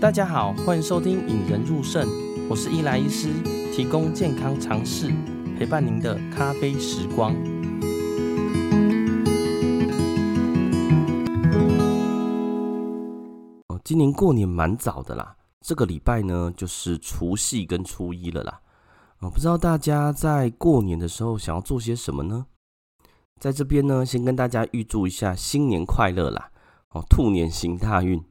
[0.00, 2.06] 大家好，欢迎收听《引人入胜》，
[2.48, 3.32] 我是伊莱医师，
[3.74, 5.12] 提供健康常识，
[5.58, 7.34] 陪伴您的咖啡时光。
[13.82, 18.60] 今年过年蛮早的啦，这个礼拜呢就是除夕跟初一了啦。
[19.18, 22.46] 啊，不知道大家在过年的时候想要做些什么呢？
[23.40, 26.52] 在这边呢，先跟大家预祝一下新年快乐啦！
[26.90, 28.22] 哦，兔年行大运。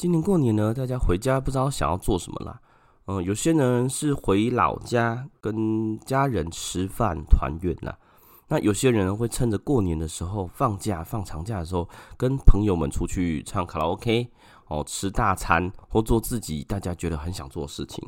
[0.00, 2.58] 今年过年呢，大家回家不知道想要做什么啦。
[3.04, 7.98] 嗯，有些人是回老家跟家人吃饭团圆啦。
[8.48, 11.86] 那有些人会趁着过年的时候放假、放长假的时候，
[12.16, 14.30] 跟朋友们出去唱卡拉 OK，
[14.68, 18.02] 哦，吃大餐或做自己大家觉得很想做的事情。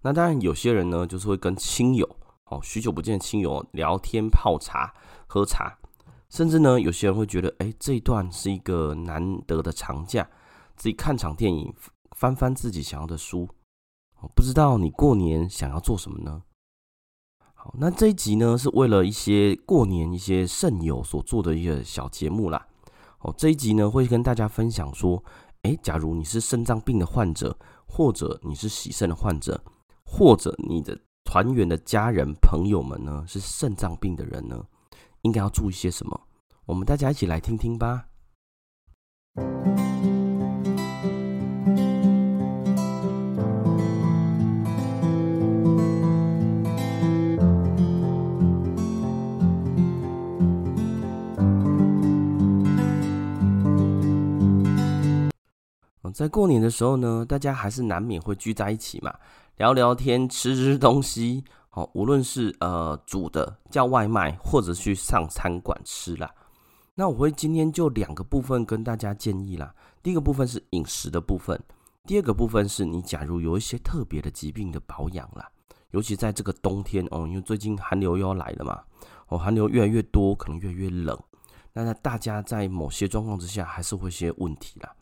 [0.00, 2.08] 那当然，有些人呢，就是会跟亲友，
[2.46, 4.94] 哦，许久不见的亲友聊天、泡茶、
[5.26, 5.76] 喝茶，
[6.30, 10.26] 甚至呢，有些人会觉得，哎，这一段是一个难得的长假，
[10.76, 11.74] 自己看场电影，
[12.16, 13.48] 翻翻自己想要的书。
[14.34, 16.42] 不知道你过年想要做什么呢？
[17.52, 22.66] 好，那这一集呢，是为了一些过年一些肾友所做的一个小节目啦。
[23.20, 25.22] 哦，这一集呢，会跟大家分享说，
[25.62, 29.62] 诶，假如你是肾脏病的患者，或者你是洗肾的患者，
[30.04, 34.62] 或者你的团员的家人朋友们呢，是肾脏病的人呢，
[35.22, 36.20] 应该要注意些什么？
[36.66, 38.08] 我们大家一起来听听吧。
[56.14, 59.12] 在过年的时候呢，大家还是难免会聚在一起嘛，
[59.56, 61.42] 聊聊天，吃吃东西。
[61.70, 66.32] 好，无论是呃煮的叫外卖，或者去上餐馆吃啦。
[66.94, 69.74] 那我会今天就两个部分跟大家建议啦。
[70.04, 71.60] 第一个部分是饮食的部分，
[72.06, 75.50] 第二个部分是你假如有一些特别的疾病的保养啦，
[75.90, 78.80] 尤其在这个冬天哦，因为最近寒流又要来了嘛，
[79.26, 81.20] 哦，寒流越来越多，可能越来越冷，
[81.72, 84.94] 那大家在某些状况之下还是会有些问题啦。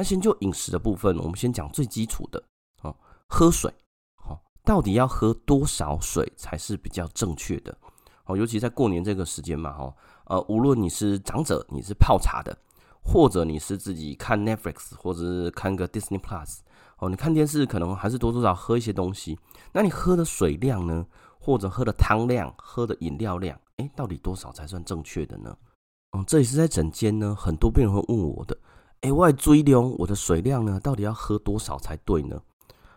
[0.00, 2.42] 那先就饮食的部分，我们先讲最基础的
[2.80, 2.96] 哦，
[3.28, 3.70] 喝水，
[4.16, 7.76] 好，到底要喝多少水才是比较正确的？
[8.24, 9.94] 哦，尤其在过年这个时间嘛，哈，
[10.24, 12.56] 呃，无论你是长者，你是泡茶的，
[13.02, 16.60] 或者你是自己看 Netflix，或者是看个 Disney Plus，
[16.96, 19.38] 哦，你看电视可能还是多多少喝一些东西，
[19.70, 21.06] 那你喝的水量呢，
[21.38, 25.54] 或者喝的汤量，喝的饮料量，诶，到底多少才算正确的呢？
[26.16, 28.56] 嗯，这也是在诊间呢，很多病人会问我的。
[29.02, 32.40] 哎，我追量，我的水量呢，到底要喝多少才对呢？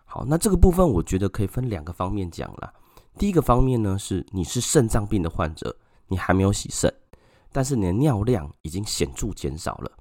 [0.03, 2.73] 好，那这个部分我觉得可以分两个方面讲啦。
[3.17, 5.75] 第一个方面呢，是你是肾脏病的患者，
[6.07, 6.93] 你还没有洗肾，
[7.51, 9.91] 但是你的尿量已经显著减少了。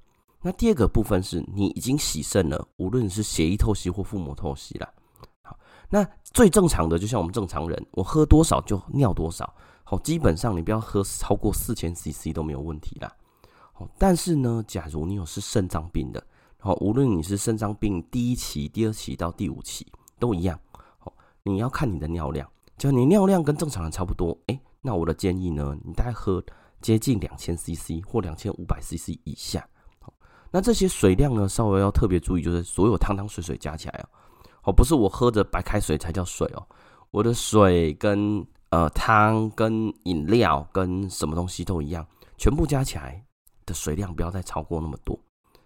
[0.41, 4.89] 那第二个部分是你已经洗肾了，无论是血液透析或腹膜透析啦。
[5.41, 5.57] 好，
[5.89, 9.53] 那最正常的就像我们正常人，我喝多少就尿多少。
[9.85, 13.09] 好，基本上你不要喝超过四千 CC 都没有问题啦。
[13.97, 16.23] 但是呢，假如你有是肾脏病的，
[16.59, 19.85] 好，无论你是肾脏病第一期、第二期到第五期
[20.17, 20.57] 都一样，
[20.99, 21.13] 好，
[21.43, 26.41] 你要看你的尿量，只要你尿量跟正常人差不多，哎，那我的建议呢，你大概喝
[26.81, 29.67] 接近两千 CC 或两千五百 CC 以下，
[29.99, 30.13] 好，
[30.51, 34.07] 那这些水量呢，稍微要特别注意，就是所有汤汤水水加起来哦，
[34.65, 36.65] 哦，不是我喝着白开水才叫水哦，
[37.11, 42.05] 我的水跟呃汤跟饮料跟什么东西都一样，
[42.37, 43.25] 全部加起来。
[43.65, 45.19] 的水量不要再超过那么多。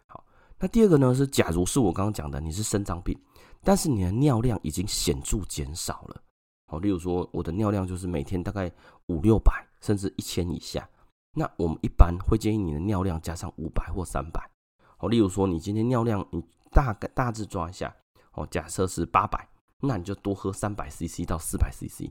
[0.08, 0.24] 好，
[0.60, 3.18] 那第二个呢是，假如是我刚刚讲的，你是肾脏病，
[3.64, 6.22] 但是你的尿量已经显著减少了。
[6.68, 8.72] 好，例如说我的尿量就是每天大概
[9.08, 10.88] 五六百，甚至一千以下。
[11.34, 14.50] 那我们一般会建议你的尿量加上五百或三百。
[14.98, 17.96] 好，例如说你今天尿量你大概大致抓一下，
[18.34, 19.48] 哦，假设是八百，
[19.80, 22.10] 那你就多喝三百 CC 到四百 CC，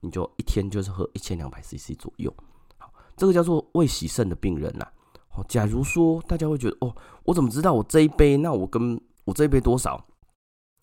[0.00, 2.32] 你就一天就是喝一千两百 CC 左右。
[2.78, 4.86] 好，这个叫做未洗肾的病人呐
[5.48, 6.94] 假如说大家会觉得哦，
[7.24, 8.36] 我怎么知道我这一杯？
[8.36, 10.02] 那我跟我这一杯多少？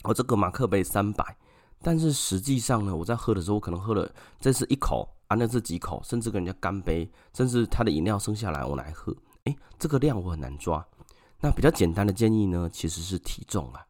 [0.04, 1.36] 我这个马克杯三百，
[1.81, 4.07] 但是实际上呢，我在喝的时候，我可能喝了
[4.40, 9.16] 这是一口啊，那是几口，甚至跟人家干杯，甚至他的饮料剩下来我来喝，
[9.46, 10.86] 哎，这个量我很难抓。
[11.42, 13.84] 那比较简单的建议呢，其实是体重啊，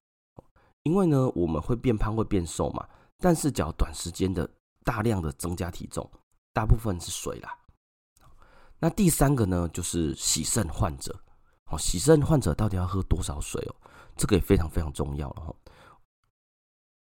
[0.84, 2.88] 因为呢我们会变胖会变瘦嘛，
[3.20, 4.50] 但是只要短时间的
[4.84, 6.10] 大量的增加体重，
[6.54, 7.58] 大部分是水啦。
[8.80, 11.20] 那第三个呢，就是洗肾患者。
[11.68, 13.76] 哦，洗肾患者到底要喝多少水哦？
[14.16, 15.56] 这个也非常非常重要了哈。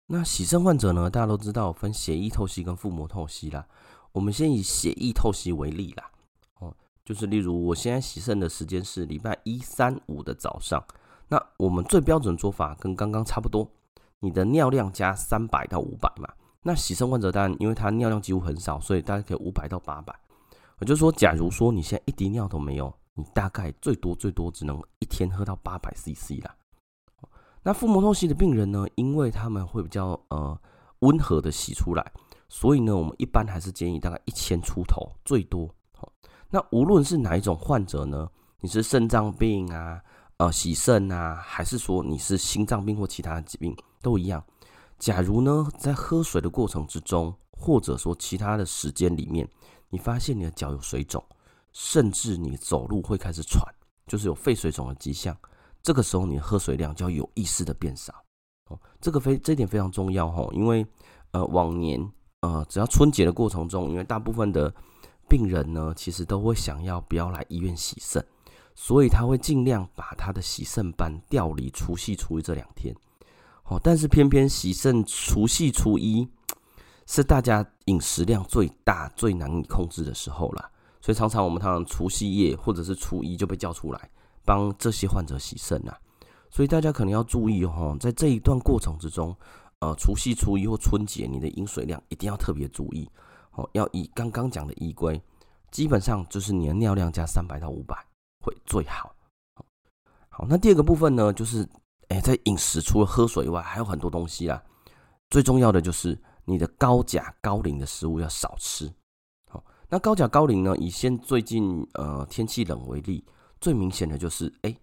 [0.07, 3.67] 那洗肾患者呢，大家都知道分血液透析跟腹膜透析啦。
[4.11, 6.11] 我们先以血液透析为例啦。
[6.59, 10.83] 哦，就是例如我现在洗肾的时间是礼拜一、三、五的早上，
[11.27, 13.69] 那我们最标准做法跟刚刚差不多，
[14.19, 16.27] 你的尿量加三百到五百嘛。
[16.63, 20.19] 那洗肾患者当然，因为他尿量几乎很少，所以大概可以五百到八百。
[20.79, 26.55] 也就说，假如说你现在一滴尿都没有，你大概最多最多只能一天喝到八百 CC 啦。
[27.63, 30.59] 那腹膜透析的病人呢，因为他们会比较呃
[30.99, 32.11] 温和的洗出来，
[32.47, 35.67] 所以呢，我们一般还是建议大概一千出头最多。
[35.93, 36.11] 好
[36.49, 38.29] 那无论是哪一种患者呢，
[38.59, 39.99] 你是肾脏病啊，
[40.37, 44.43] 呃洗肾啊，还是说你是心脏病或其他疾病，都一样。
[44.99, 49.49] 假如呢，在喝水的过程之中，或者说其他的时间里面，
[49.95, 51.23] 你发现你的脚有水肿，
[51.71, 53.63] 甚至你走路会开始喘，
[54.05, 55.33] 就是有肺水肿的迹象，
[55.81, 58.13] 这个时候你喝水量就要有意识的变少。
[58.67, 60.85] 哦，这个非这一点非常重要哦，因为
[61.31, 61.97] 呃往年
[62.41, 64.73] 呃只要春节的过程中，因为大部分的
[65.29, 68.21] 病人呢，其实都会想要不要来医院洗肾，
[68.75, 72.93] 所以他会尽量把他的洗肾班调离除夕初一这两天。
[73.63, 76.27] 哦，但是偏偏洗肾除夕初一
[77.05, 80.71] 是大家饮食量最大、最难以控制的时候了，
[81.01, 84.09] 所以常常我们常常除夕夜或者是初一就被叫出来
[84.43, 85.97] 帮这些患者洗肾啊。
[86.49, 89.35] 所以大家可能要注意哦，在这一段过程之中，
[89.79, 93.09] 呃，除夕初一或春节，你的饮水量一定要特别注意
[93.51, 95.21] 哦，要以刚刚讲的依规，
[95.71, 97.95] 基本上就是你的尿量加三百到五百
[98.43, 99.15] 会最好。
[100.29, 101.67] 好，那第二个部分呢，就是。
[102.09, 104.61] 哎，在饮食除了喝水以外，还有很多东西啦。
[105.31, 106.15] 最重要的就是
[106.45, 108.91] 你的高钾高磷的食物要少吃。
[109.49, 110.75] 好，那高钾高磷呢？
[110.77, 113.25] 以现最近呃天气冷为例，
[113.59, 114.75] 最明显的就是哎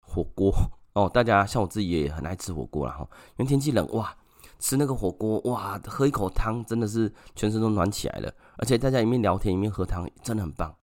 [0.00, 0.52] 火锅
[0.94, 1.08] 哦。
[1.08, 4.16] 大家像我自己也很爱吃火锅啦哈，因为天气冷哇，
[4.58, 8.32] 吃那个火锅哇，喝一口汤真的是全身都暖起来了。
[8.58, 10.74] 而且大家一面聊天一面喝汤，真的很棒。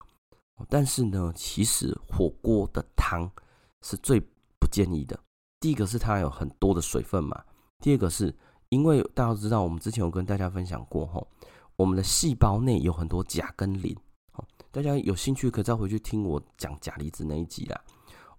[0.68, 3.28] 但是呢，其实火锅的汤
[3.82, 4.20] 是最
[4.60, 5.18] 不建议的。
[5.58, 7.42] 第一个是它有很多的水分嘛，
[7.80, 8.32] 第二个是
[8.72, 11.28] 因为大家知道，我们之前有跟大家分享过吼，
[11.76, 13.94] 我们的细胞内有很多钾跟磷，
[14.70, 17.78] 大家有兴趣可以再回去听我讲钾离子那一集啦。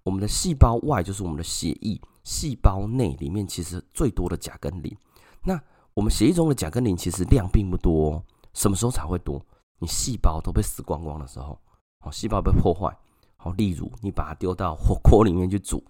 [0.01, 4.97] 我们的细胞外就是我们的血液，细胞内里面其实最多的钾跟磷。
[5.43, 5.61] 那
[5.93, 8.23] 我们血液中的钾跟磷其实量并不多，哦
[8.55, 9.39] 什么时候才会多？
[9.77, 11.59] 你细胞都被死光光的时候，
[12.03, 12.91] 哦，细胞被破坏，
[13.37, 15.83] 好，例如你把它丢到火锅里面去煮。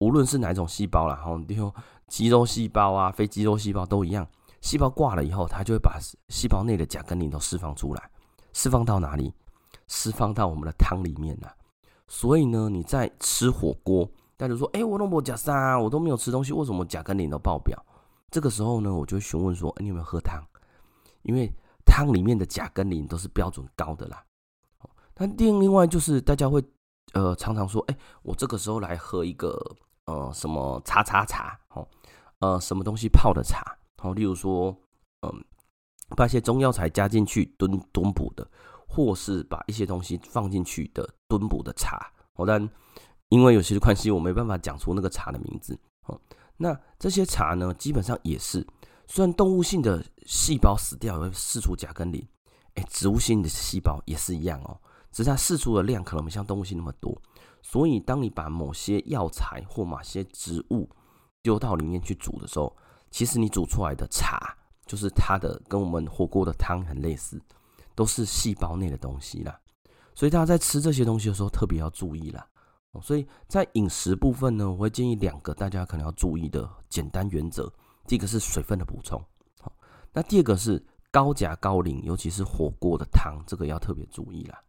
[0.00, 1.70] 无论是哪种细胞啦，哈，比如
[2.08, 4.26] 肌肉细胞啊、非肌肉细胞都一样，
[4.62, 5.98] 细胞挂了以后，它就会把
[6.28, 8.10] 细胞内的钾跟磷都释放出来，
[8.54, 9.32] 释放到哪里？
[9.88, 11.54] 释放到我们的汤里面了。
[12.08, 17.78] 所以呢，你在吃火锅，大家说，哎、欸，我都没吃啥，我都没有吃东西，为什么钾跟磷都爆表？
[18.30, 20.42] 这个时候呢，我就询问说，欸，你有没有喝汤？
[21.22, 21.52] 因为
[21.84, 24.24] 汤里面的钾跟磷都是标准高的啦。
[25.16, 26.64] 那另另外就是大家会
[27.12, 29.60] 呃常常说，哎、我这个时候来喝一个。
[30.10, 31.86] 呃，什么茶茶茶，哦，
[32.40, 33.62] 呃，什么东西泡的茶，
[34.02, 34.76] 好，例如说，
[35.22, 35.44] 嗯，
[36.16, 38.44] 把一些中药材加进去炖炖补的，
[38.88, 42.68] 或是把一些东西放进去的炖补的茶，哦，但
[43.28, 45.78] 因为有些关系，我没办法讲出那个茶的名字，
[46.08, 46.20] 哦，
[46.56, 48.66] 那这些茶呢，基本上也是，
[49.06, 52.26] 虽然动物性的细胞死掉也会释出甲跟磷，
[52.74, 54.76] 哎，植物性的细胞也是一样哦，
[55.12, 57.16] 只是它释出的量可能没像动物性那么多。
[57.62, 60.88] 所以，当你把某些药材或某些植物
[61.42, 62.76] 丢到里面去煮的时候，
[63.10, 64.56] 其实你煮出来的茶，
[64.86, 67.40] 就是它的跟我们火锅的汤很类似，
[67.94, 69.58] 都是细胞内的东西啦。
[70.14, 72.46] 所以大家在吃这些东西的时候，特别要注意啦。
[73.00, 77.72] 所以在饮食部分呢，我会建议两个大家可能要注意的简单原则：
[78.06, 79.22] 第一个是水分的补充，
[79.60, 79.72] 好，
[80.12, 84.60] 那第二个是高钾高磷，尤其是火锅的汤，这个要特别注意啦。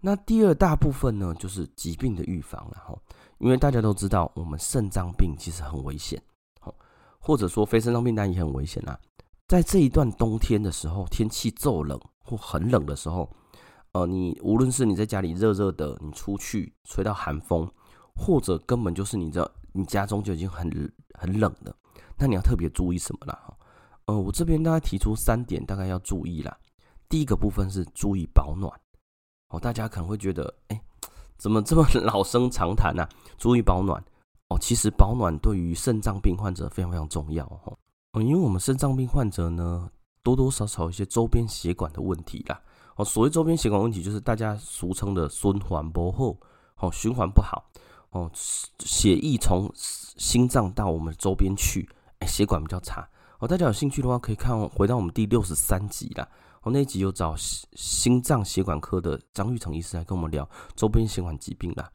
[0.00, 2.96] 那第二大部分呢，就是疾病的预防了哈，
[3.38, 6.22] 因为大家都知道，我们肾脏病其实很危险，
[7.18, 8.98] 或者说非肾脏病当然也很危险啦。
[9.48, 13.28] 在这一段冬天的时候，天气骤冷或很冷的时候，
[13.92, 17.68] 呃，你无论是你在家里热热的，你出去吹到寒风，
[18.14, 20.70] 或者根本就是你这你家中就已经很
[21.14, 21.74] 很冷的，
[22.16, 23.56] 那你要特别注意什么啦？
[24.04, 26.56] 呃，我这边大概提出三点，大概要注意啦。
[27.08, 28.72] 第一个部分是注意保暖。
[29.48, 30.80] 哦，大家可能会觉得，哎，
[31.36, 33.08] 怎么这么老生常谈呢？
[33.38, 34.02] 注意保暖
[34.48, 34.58] 哦。
[34.60, 37.78] 其实保暖对于肾脏病患者非常非常重要哦。
[38.12, 39.90] 嗯，因为我们肾脏病患者呢，
[40.22, 42.60] 多多少少一些周边血管的问题啦。
[42.96, 46.36] 哦，所谓周边血管问题，就是大家俗称的循环不好，
[46.80, 47.64] 哦，循环不好，
[48.10, 51.88] 哦，血液从心脏到我们周边去，
[52.18, 53.08] 哎，血管比较差。
[53.38, 56.28] 哦，大家有兴趣的话，可以看回到我们第六十三集啦。
[56.62, 61.90] 我那一集有找心脏血管科的张玉成医师来跟我们聊周边血管疾病啦。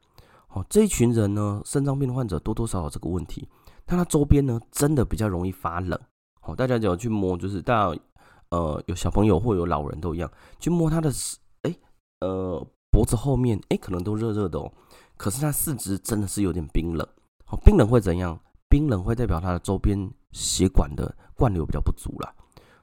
[0.50, 3.48] 哦，这一群人呢，肾脏病的患者多多少少这个问题，
[3.86, 6.00] 但他周边呢，真的比较容易发冷。
[6.41, 8.00] 哦，大家只要去摸，就是大家
[8.50, 11.12] 呃有小朋友或有老人都一样，去摸他的
[11.63, 11.75] 哎
[12.20, 14.72] 呃脖子后面，哎可能都热热的哦，
[15.17, 17.08] 可是他四肢真的是有点冰冷。
[17.48, 18.39] 哦，冰冷会怎样？
[18.70, 22.34] 冰冷会代表他的周边血管的灌流比较不足啦。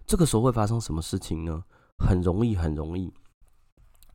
[0.07, 1.63] 这个时候会发生什么事情呢？
[2.01, 3.13] 很容易，很容易。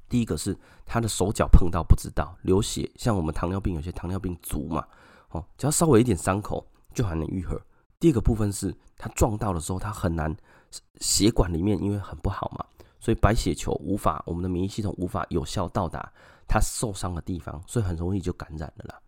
[0.09, 4.85] 第一个是他的手脚碰到不知道流血，像我们糖尿病有些糖尿病足嘛，
[5.29, 7.59] 哦，只要稍微一点伤口就还能愈合。
[7.99, 10.35] 第二个部分是他撞到的时候，他很难
[10.99, 12.65] 血管里面因为很不好嘛，
[12.99, 16.11] 所以白血球无法，我们的免疫系统无法有效到达
[16.47, 18.99] 他受伤的地方，所以很容易就感染了啦。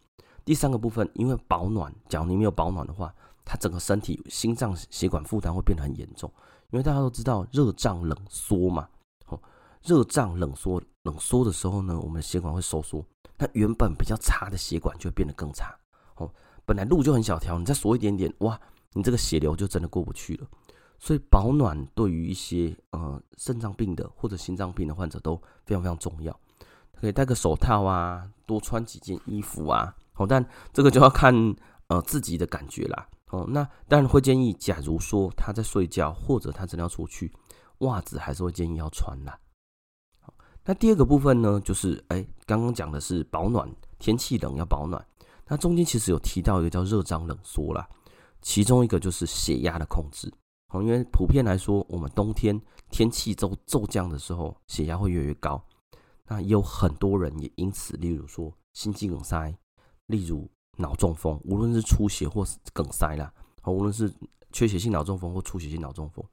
[0.43, 3.13] 第三个部分，因为保暖，假如你没有保暖的话，
[3.46, 6.31] 他整个身体心脏血管负担会变得很严重，
[6.71, 8.88] 因为大家都知道热胀冷缩嘛。
[9.83, 13.05] 热胀冷缩，冷缩的时候呢，我们的血管会收缩，
[13.38, 15.74] 那原本比较差的血管就会变得更差。
[16.15, 16.29] 哦，
[16.65, 18.59] 本来路就很小条，你再缩一点点，哇，
[18.91, 20.47] 你这个血流就真的过不去了。
[21.00, 26.38] 所以保暖对于一些呃肾脏病的或者心脏病的患者都非常非常重要。
[27.00, 29.95] 可以戴个手套啊，多穿几件衣服啊。
[30.15, 31.33] 哦，但这个就要看
[31.88, 33.07] 呃自己的感觉啦。
[33.29, 37.34] 哦，那当然会建议，假如说他在睡觉或者他真的要出去，
[37.79, 39.38] 袜子还是会建议要穿啦。
[40.63, 43.69] 那第二个部分呢，就是哎，刚刚讲的是保暖，
[44.00, 45.05] 天气冷要保暖。
[45.46, 47.88] 那中间其实有提到一个叫热胀冷缩啦，
[48.41, 50.29] 其中一个就是血压的控制。
[50.74, 55.62] 哦，因为普遍来说，我们冬天天气骤骤降的时候，血压会越来越高。
[56.27, 59.57] 那有很多人也因此，例如说心肌梗塞，
[60.07, 64.13] 例如脑中风，无论是出血或是梗塞啦，哦，无论是
[64.51, 66.24] 缺血性脑中风或出血性脑中风，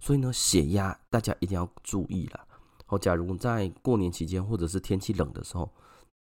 [0.00, 2.46] 所以呢，血压大家一定要注意啦。
[2.86, 5.70] 哦，假如在过年期间或者是天气冷的时候，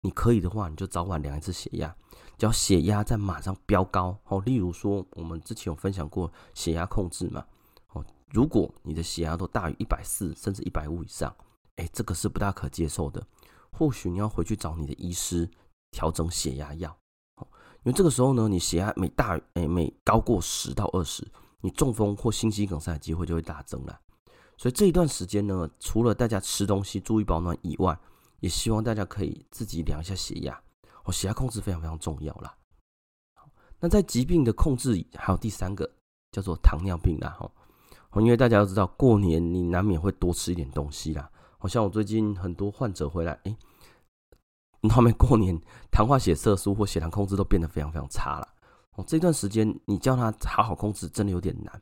[0.01, 1.95] 你可以的话，你就早晚量一次血压，
[2.37, 4.17] 只要血压在马上飙高。
[4.25, 7.45] 哦，例如说我们之前有分享过血压控制嘛。
[7.93, 11.33] 哦，如果你的血压都大于一百四甚至一百五以上，
[11.77, 13.25] 哎，这个是不大可接受的。
[13.71, 15.49] 或许你要回去找你的医师
[15.91, 16.97] 调整血压药。
[17.83, 21.25] 因为这个时候呢，你血压每大哎每高过十到二十，
[21.61, 23.99] 你中风或心肌梗塞的机会就会大增了。
[24.57, 27.97] 所以这一段时间呢，除了大家吃东西注意保暖以外，
[28.39, 30.59] 也希望大家可以自己量一下血压。
[31.05, 32.55] 哦，血压控制非常非常重要啦。
[33.79, 35.89] 那在疾病的控制还有第三个
[36.31, 37.29] 叫做糖尿病啦。
[37.39, 37.49] 哈，
[38.19, 41.29] 因为大家都知道过年你难免会多吃一点东西啦。
[41.59, 43.55] 好像我最近很多患者回来，哎，
[44.87, 45.59] 他们过年
[45.91, 48.47] 糖化血色素或血糖控制都变得非常非常差了。
[48.95, 51.81] 哦，这段时间你叫他好好控制，真的有点难。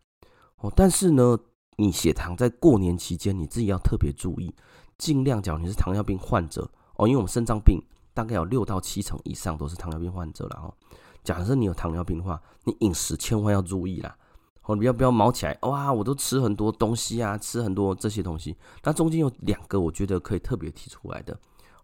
[0.57, 1.38] 哦，但是呢。
[1.77, 4.55] 你血糖在过年期间，你自己要特别注意，
[4.97, 6.62] 尽量讲你是糖尿病患者
[6.95, 7.77] 哦，因为我们肾脏病
[8.13, 10.74] 大概有六到七成以上都是糖尿病患者了哦。
[11.21, 14.17] 假设你有糖尿病的话，你饮食千万要注意啦，
[14.63, 18.55] 哦，不要不要毛起来哇，我都吃很多东西啊，吃很多这些东西。
[18.81, 21.38] 那中间有两个我觉得可以特别提出来的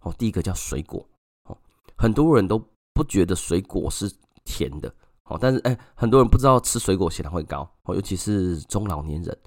[0.03, 1.05] 哦，第一个叫水果，
[2.01, 2.57] 很多人都
[2.95, 4.11] 不觉得水果是
[4.43, 4.91] 甜的
[5.25, 9.37] 哦，但是哎，很多人不知道吃水果血糖会高哦，尤其是中老年人。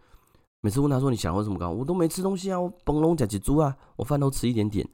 [0.61, 1.68] 每次问他说，你血糖为什么高？
[1.68, 4.88] 我都没吃东西啊，我崩龙甲起猪啊，我饭都吃一点点，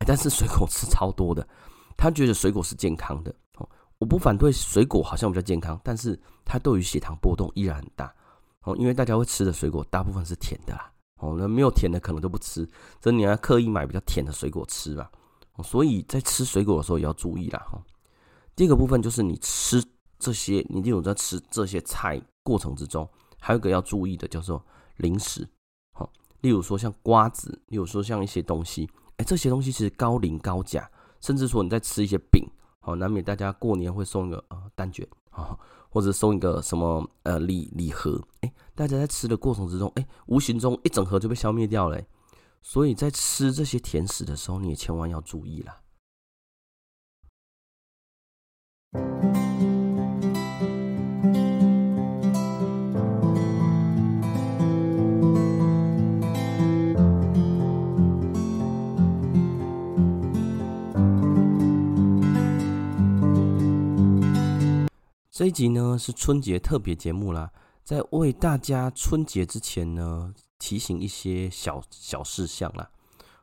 [0.00, 1.48] 欸，但是水果吃超多的。
[1.96, 8.14] 他觉得水果是健康的，哦，我不反对水果好像比较健康，但是它对于血糖波动依然很大，
[8.64, 12.68] 哦，因为大家会吃的水果大部分是甜的啦，哦，那没有甜的可能都不吃，
[13.02, 15.10] 所以你要刻意买比较甜的水果吃吧，
[15.62, 17.82] 所以在吃水果的时候也要注意啦，哈。
[18.56, 19.84] 第二个部分就是你吃
[20.18, 23.08] 这些，你例如在吃这些菜过程之中，
[23.40, 24.64] 还有一个要注意的，叫做。
[25.00, 25.48] 零食，
[25.92, 26.10] 好，
[26.40, 32.44] 例如说像瓜子，例如说像一些东西，哎，这些东西其实高磷高钾，甚至说你在吃一些饼，
[32.80, 35.56] 好，难免大家过年会送一个呃蛋卷啊，
[35.88, 41.96] 或者送一个什么呃礼礼盒，哎，大家在吃的过程之中，哎，无形中一整盒就被消灭掉了，
[42.70, 45.80] 所以在吃这些甜食的时候，你也千万要注意啦。
[65.30, 67.50] 这一集呢是春节特别节目啦，
[67.82, 72.90] 在为大家春节之前呢提醒一些小小事项啦。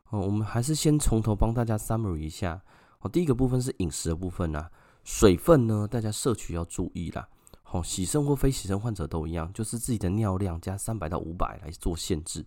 [0.09, 2.61] 哦，我们还是先从头帮大家 summary 一下。
[2.99, 4.69] 哦，第一个部分是饮食的部分啦，
[5.03, 7.27] 水分呢大家摄取要注意啦。
[7.71, 12.45] 哦，洗肾或非洗肾患者都一样，就是自己的尿量加三百到五百来做限制。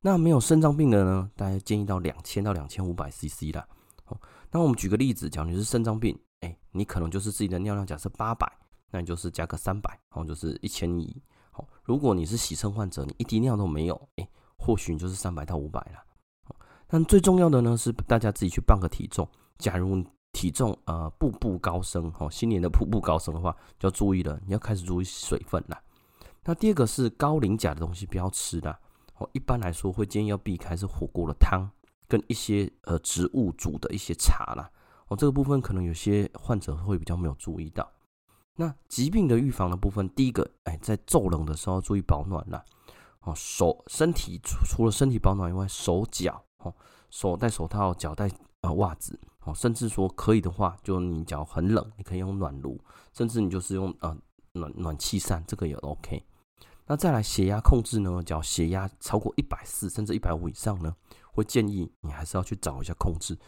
[0.00, 3.66] 那没有肾脏病的呢，大家建议到两千到两千五百 CC 啦。
[4.06, 4.20] 哦，
[4.50, 8.50] 那我们举个例子，假如你是肾脏病，哎，你可能就是自己的尿量假设八百，
[8.90, 11.20] 那你就是加个三百，然后就是一千一。
[11.58, 16.54] 好，如果你是洗肾患者，你一滴尿都没有，哎，或许你就是三百到五百了。
[16.86, 19.28] 但最重要的呢，是大家自己去磅个体重。
[19.58, 25.76] 假如体重呃步步高升，哦，新年的步步高升的话，就要注意了，你要开始注意水分了。
[26.44, 28.78] 那第二个是高磷钾的东西不要吃啦。
[29.16, 31.68] 哦，一般来说会建议要避开是火锅的汤
[32.06, 34.70] 跟一些呃植物煮的一些茶啦。
[35.08, 37.90] 哦，这个部分可能有些患者会比较没有注意到。
[38.60, 42.64] 那疾病的预防的部分，第一个，哎，在骤冷的时候注意保暖啦。
[43.20, 46.74] 哦，手身体除除了身体保暖以外，手脚哦，
[47.08, 48.28] 手戴手套，脚戴
[48.62, 52.80] 呃袜子哦，甚至说可以的话，就你脚很冷，你可以用暖炉，
[53.14, 54.16] 甚至你就是用呃
[54.54, 56.24] 暖暖气扇，这个也 OK。
[56.86, 58.20] 那再来血压控制呢？
[58.24, 60.96] 叫血压超过一百四甚至一百五以上呢，
[61.30, 63.38] 会建议你还是要去找一下控制，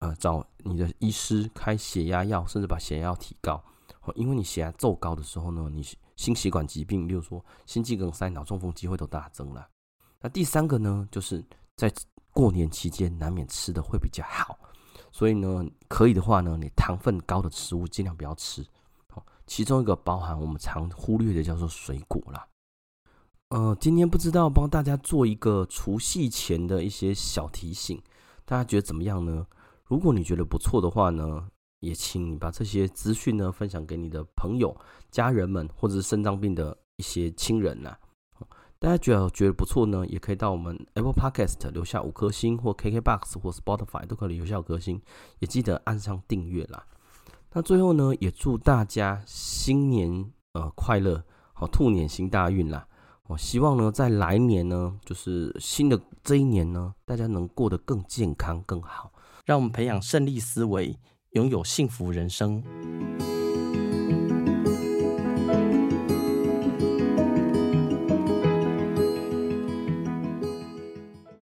[0.00, 3.62] 呃，找你的医师开血压药，甚至把血压药提高。
[4.14, 5.84] 因为你血压骤高的时候呢，你
[6.16, 9.68] 心血管疾病，例如说心肌梗塞、脑中风机会都大增了。
[10.20, 11.44] 那第三个呢，就是
[11.76, 11.92] 在
[12.32, 14.58] 过年期间难免吃的会比较好，
[15.12, 18.64] 所以呢，可以的话呢，你糖分高的食物尽量不要吃。
[19.08, 22.46] 好，其中一个包含我们常忽略的叫做水果啦。
[23.48, 28.00] 呃，今天不知道帮大家做一个除夕前的一些小提醒，
[28.44, 29.46] 大家觉得怎么样呢？
[29.84, 31.48] 如果你觉得不错的话呢，
[31.80, 34.74] 也请你把这些资讯呢分享给你的朋友、
[35.10, 37.96] 家人们，或者是肾脏病的一些亲人呐。
[38.78, 45.02] 大家觉得觉得不错呢，也可以到我们 Apple Podcast 留下五颗星，或 KKBox 或 Spotify 都可以留下五颗星，
[45.40, 46.86] 也记得按上订阅啦。
[47.52, 51.22] 那最后呢，也祝大家新年呃快乐，
[51.52, 52.86] 好兔年行大运啦。
[53.26, 59.12] 我希望呢，在来年呢，就是新的这一年呢，大家能过得更健康、更好，
[59.44, 60.98] 让我们培养胜利思维，
[61.32, 62.60] 拥有幸福人生。